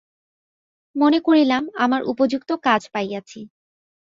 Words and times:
মনে 0.95 1.19
করিলাম, 1.19 1.63
আমার 1.75 2.01
উপযুক্ত 2.03 2.49
কাজ 2.63 2.81
পাইয়াছি। 2.93 3.39